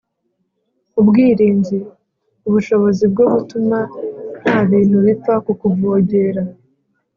ubwirinzi: 0.99 1.77
ubushobozi 2.47 3.03
bwo 3.11 3.25
gutuma 3.33 3.77
nta 4.41 4.57
bintu 4.69 4.97
bipfa 5.05 5.33
kukuvogera 5.45 6.41